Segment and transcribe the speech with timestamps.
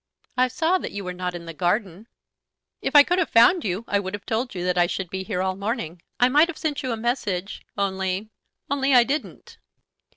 [0.35, 2.07] "I saw that you were not in the garden."
[2.81, 5.21] "If I could have found you I would have told you that I should be
[5.23, 6.01] here all the morning.
[6.19, 8.31] I might have sent you a message, only
[8.67, 9.59] only I didn't."